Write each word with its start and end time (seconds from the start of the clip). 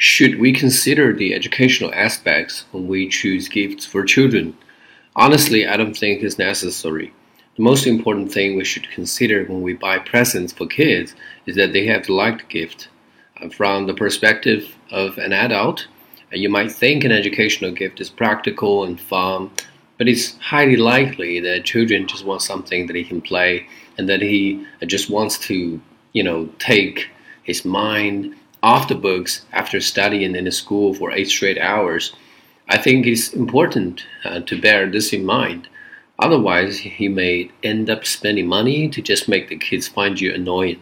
Should 0.00 0.38
we 0.38 0.52
consider 0.52 1.12
the 1.12 1.34
educational 1.34 1.92
aspects 1.92 2.66
when 2.70 2.86
we 2.86 3.08
choose 3.08 3.48
gifts 3.48 3.84
for 3.84 4.04
children? 4.04 4.56
Honestly, 5.16 5.66
I 5.66 5.76
don't 5.76 5.96
think 5.96 6.22
it's 6.22 6.38
necessary. 6.38 7.12
The 7.56 7.64
most 7.64 7.84
important 7.84 8.30
thing 8.30 8.54
we 8.54 8.64
should 8.64 8.88
consider 8.90 9.44
when 9.46 9.60
we 9.60 9.72
buy 9.72 9.98
presents 9.98 10.52
for 10.52 10.68
kids 10.68 11.16
is 11.46 11.56
that 11.56 11.72
they 11.72 11.84
have 11.86 12.02
to 12.02 12.14
like 12.14 12.38
the 12.38 12.44
gift. 12.44 12.90
Uh, 13.42 13.48
from 13.48 13.88
the 13.88 13.94
perspective 13.94 14.76
of 14.92 15.18
an 15.18 15.32
adult, 15.32 15.88
uh, 16.32 16.36
you 16.36 16.48
might 16.48 16.70
think 16.70 17.02
an 17.02 17.10
educational 17.10 17.72
gift 17.72 18.00
is 18.00 18.08
practical 18.08 18.84
and 18.84 19.00
fun, 19.00 19.50
but 19.96 20.06
it's 20.06 20.38
highly 20.38 20.76
likely 20.76 21.40
that 21.40 21.64
children 21.64 22.06
just 22.06 22.24
want 22.24 22.42
something 22.42 22.86
that 22.86 22.94
he 22.94 23.02
can 23.02 23.20
play 23.20 23.66
and 23.98 24.08
that 24.08 24.22
he 24.22 24.64
uh, 24.80 24.86
just 24.86 25.10
wants 25.10 25.38
to, 25.38 25.80
you 26.12 26.22
know, 26.22 26.48
take 26.60 27.08
his 27.42 27.64
mind 27.64 28.36
off 28.62 28.88
the 28.88 28.94
books 28.94 29.42
after 29.52 29.80
studying 29.80 30.34
in 30.34 30.46
a 30.46 30.52
school 30.52 30.94
for 30.94 31.12
eight 31.12 31.28
straight 31.28 31.58
hours. 31.58 32.12
I 32.68 32.78
think 32.78 33.06
it's 33.06 33.32
important 33.32 34.04
uh, 34.24 34.40
to 34.40 34.60
bear 34.60 34.90
this 34.90 35.12
in 35.12 35.24
mind. 35.24 35.68
Otherwise, 36.18 36.78
he 36.78 37.08
may 37.08 37.50
end 37.62 37.88
up 37.88 38.04
spending 38.04 38.46
money 38.46 38.88
to 38.88 39.00
just 39.00 39.28
make 39.28 39.48
the 39.48 39.56
kids 39.56 39.86
find 39.86 40.20
you 40.20 40.34
annoying. 40.34 40.80